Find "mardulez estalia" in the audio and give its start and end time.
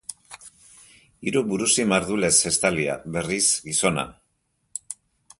1.91-2.95